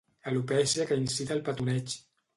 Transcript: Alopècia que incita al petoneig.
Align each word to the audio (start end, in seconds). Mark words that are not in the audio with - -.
Alopècia 0.29 0.87
que 0.93 0.97
incita 1.03 1.37
al 1.37 1.45
petoneig. 1.51 1.99